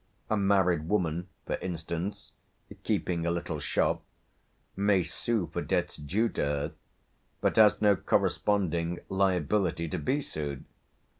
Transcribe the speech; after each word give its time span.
A 0.31 0.35
married 0.35 0.89
woman, 0.89 1.27
for 1.45 1.57
instance, 1.57 2.31
keeping 2.83 3.23
a 3.23 3.29
little 3.29 3.59
shop, 3.59 4.01
may 4.75 5.03
sue 5.03 5.45
for 5.53 5.61
debts 5.61 5.95
due 5.97 6.27
to 6.29 6.43
her, 6.43 6.73
but 7.39 7.55
has 7.57 7.83
no 7.83 7.95
corresponding 7.95 8.97
liability 9.09 9.87
to 9.89 9.99
be 9.99 10.19
sued. 10.19 10.63